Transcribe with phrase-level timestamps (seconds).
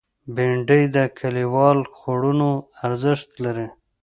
[0.35, 2.49] بېنډۍ د کلیوالو خوړونو
[2.85, 3.67] ارزښت لري